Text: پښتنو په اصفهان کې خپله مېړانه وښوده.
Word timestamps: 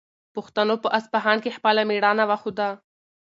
پښتنو 0.35 0.75
په 0.83 0.89
اصفهان 0.97 1.37
کې 1.43 1.55
خپله 1.57 1.81
مېړانه 1.89 2.23
وښوده. 2.27 2.69